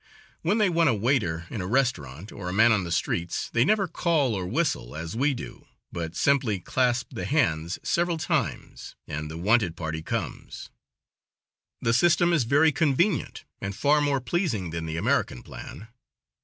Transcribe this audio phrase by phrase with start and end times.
[0.41, 3.63] When they want a waiter in a restaurant, or a man on the streets, they
[3.63, 8.95] never call or whistle, as we would do, but simply clap the hands several times
[9.07, 10.71] and the wanted party comes.
[11.83, 15.87] The system is very convenient, and far more pleasing than the American plan.